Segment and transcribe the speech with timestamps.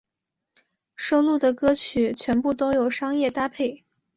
[0.95, 3.85] 收录的歌曲全部都有商业搭配。